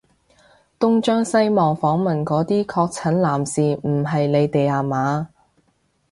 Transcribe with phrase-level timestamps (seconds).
[0.79, 5.29] 東張西望訪問嗰啲確診男士唔係你哋吖嘛？